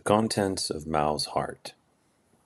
[0.00, 1.74] The contents of Mao's heart.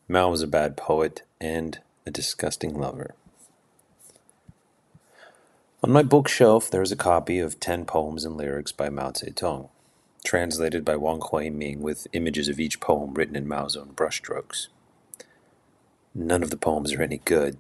[0.09, 3.15] Mao was a bad poet and a disgusting lover.
[5.81, 9.69] On my bookshelf there is a copy of Ten Poems and Lyrics by Mao Zedong,
[10.25, 14.67] translated by Wang Huiming with images of each poem written in Mao's own brushstrokes.
[16.13, 17.57] None of the poems are any good.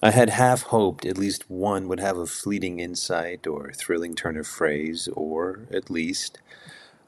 [0.00, 4.36] I had half hoped at least one would have a fleeting insight or thrilling turn
[4.36, 6.38] of phrase, or, at least,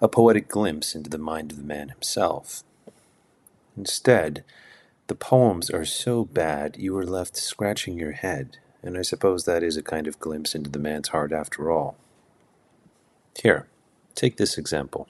[0.02, 2.64] a poetic glimpse into the mind of the man himself.
[3.76, 4.44] Instead,
[5.06, 9.62] the poems are so bad you are left scratching your head, and I suppose that
[9.62, 11.96] is a kind of glimpse into the man's heart after all.
[13.40, 13.68] Here,
[14.16, 15.08] take this example.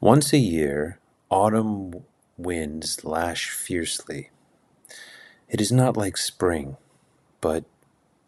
[0.00, 2.04] Once a year, autumn
[2.38, 4.30] winds lash fiercely.
[5.50, 6.78] It is not like spring,
[7.42, 7.64] but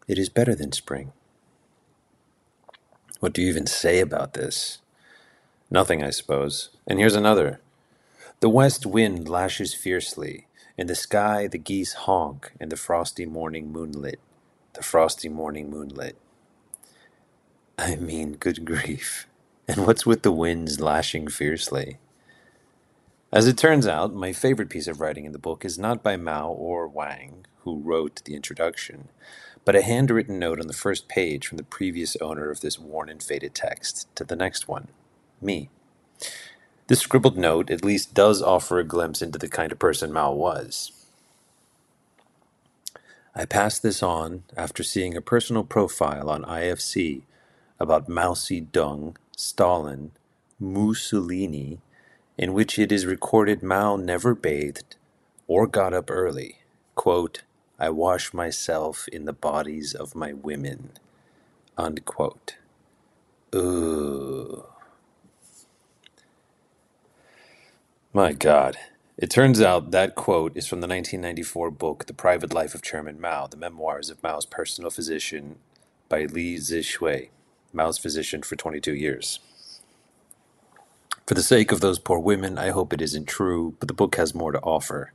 [0.07, 1.13] it is better than spring.
[3.19, 4.79] What do you even say about this?
[5.71, 6.69] Nothing, I suppose.
[6.87, 7.59] And here's another.
[8.39, 10.47] The west wind lashes fiercely.
[10.77, 14.19] In the sky, the geese honk, and the frosty morning moonlit.
[14.73, 16.15] The frosty morning moonlit.
[17.79, 19.27] I mean, good grief.
[19.67, 21.97] And what's with the winds lashing fiercely?
[23.33, 26.15] As it turns out, my favorite piece of writing in the book is not by
[26.15, 29.09] Mao or Wang, who wrote the introduction,
[29.67, 33.09] but a handwritten note on the first page from the previous owner of this worn
[33.09, 34.87] and faded text to the next one
[35.41, 35.67] me.
[36.87, 40.31] This scribbled note at least does offer a glimpse into the kind of person Mao
[40.31, 40.93] was.
[43.35, 47.23] I passed this on after seeing a personal profile on IFC
[47.77, 50.11] about Mao Zedong, Stalin,
[50.61, 51.79] Mussolini,
[52.37, 54.95] in which it is recorded Mao never bathed
[55.45, 56.59] or got up early.
[56.95, 57.41] Quote,
[57.79, 60.91] I wash myself in the bodies of my women.
[61.77, 62.57] Unquote.
[63.55, 64.65] Ooh.
[68.13, 68.77] My God.
[69.17, 73.21] It turns out that quote is from the 1994 book The Private Life of Chairman
[73.21, 75.57] Mao, the memoirs of Mao's personal physician
[76.09, 77.29] by Li Zhishui,
[77.73, 79.39] Mao's physician for 22 years.
[81.27, 84.17] For the sake of those poor women, I hope it isn't true, but the book
[84.17, 85.13] has more to offer.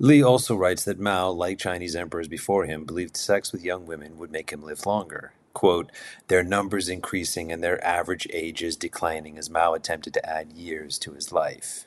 [0.00, 4.18] Li also writes that Mao, like Chinese emperors before him, believed sex with young women
[4.18, 5.34] would make him live longer.
[5.52, 5.90] Quote,
[6.26, 11.12] their numbers increasing and their average ages declining as Mao attempted to add years to
[11.12, 11.86] his life.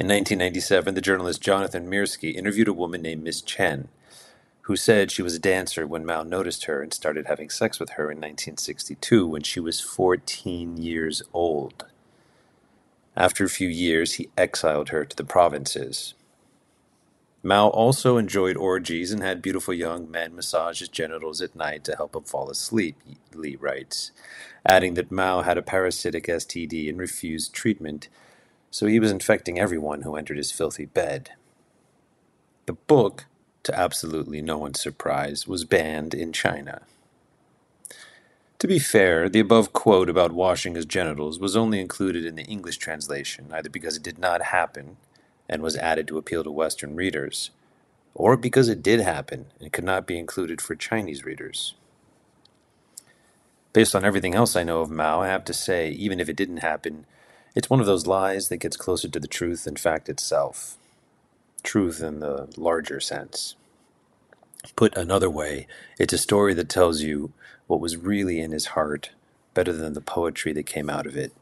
[0.00, 3.86] In 1997, the journalist Jonathan Mirsky interviewed a woman named Miss Chen,
[4.62, 7.90] who said she was a dancer when Mao noticed her and started having sex with
[7.90, 11.86] her in 1962 when she was 14 years old.
[13.16, 16.14] After a few years, he exiled her to the provinces.
[17.44, 21.96] Mao also enjoyed orgies and had beautiful young men massage his genitals at night to
[21.96, 22.96] help him fall asleep,
[23.34, 24.12] Li writes,
[24.64, 28.08] adding that Mao had a parasitic STD and refused treatment,
[28.70, 31.30] so he was infecting everyone who entered his filthy bed.
[32.66, 33.24] The book,
[33.64, 36.82] to absolutely no one's surprise, was banned in China.
[38.60, 42.44] To be fair, the above quote about washing his genitals was only included in the
[42.44, 44.98] English translation, either because it did not happen
[45.52, 47.50] and was added to appeal to Western readers,
[48.14, 51.74] or because it did happen and could not be included for Chinese readers.
[53.74, 56.36] Based on everything else I know of Mao, I have to say, even if it
[56.36, 57.04] didn't happen,
[57.54, 60.78] it's one of those lies that gets closer to the truth than fact itself.
[61.62, 63.54] Truth in the larger sense.
[64.74, 65.66] Put another way,
[65.98, 67.32] it's a story that tells you
[67.66, 69.10] what was really in his heart
[69.52, 71.32] better than the poetry that came out of it.